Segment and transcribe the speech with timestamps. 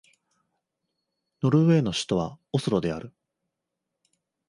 [1.43, 3.13] ノルウェーの首都はオスロである